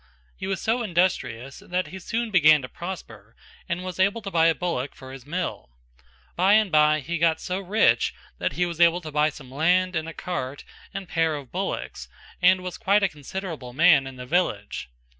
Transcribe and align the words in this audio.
He 0.35 0.47
was 0.47 0.59
so 0.59 0.81
industrious 0.81 1.59
that 1.59 1.89
he 1.89 1.99
soon 1.99 2.31
began 2.31 2.63
to 2.63 2.67
prosper 2.67 3.35
and 3.69 3.83
was 3.83 3.99
able 3.99 4.23
to 4.23 4.31
buy 4.31 4.47
a 4.47 4.55
bullock 4.55 4.95
for 4.95 5.11
his 5.11 5.27
mill. 5.27 5.69
By 6.35 6.53
and 6.53 6.71
bye 6.71 7.01
he 7.01 7.19
got 7.19 7.39
so 7.39 7.59
rich 7.59 8.15
that 8.39 8.53
he 8.53 8.65
was 8.65 8.81
able 8.81 9.01
to 9.01 9.11
buy 9.11 9.29
some 9.29 9.51
land 9.51 9.95
and 9.95 10.09
a 10.09 10.13
cart 10.13 10.63
and 10.91 11.07
pair 11.07 11.35
of 11.35 11.51
bullocks 11.51 12.07
and 12.41 12.61
was 12.61 12.79
quite 12.79 13.03
a 13.03 13.09
considerable 13.09 13.73
man 13.73 14.07
in 14.07 14.15
the 14.15 14.25
village. 14.25 14.89